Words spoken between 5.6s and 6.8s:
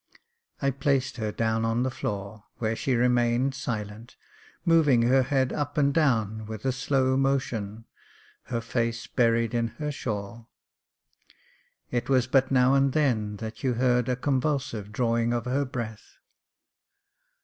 and down with a